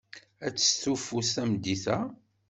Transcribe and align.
Ad 0.45 0.53
testufu 0.55 1.19
tameddit-a? 1.33 1.99